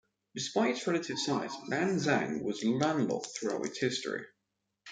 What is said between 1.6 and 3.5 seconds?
Lan Xang was landlocked